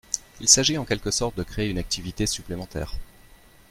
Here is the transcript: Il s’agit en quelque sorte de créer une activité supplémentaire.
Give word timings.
Il 0.39 0.49
s’agit 0.49 0.79
en 0.79 0.83
quelque 0.83 1.11
sorte 1.11 1.37
de 1.37 1.43
créer 1.43 1.69
une 1.69 1.77
activité 1.77 2.25
supplémentaire. 2.25 2.93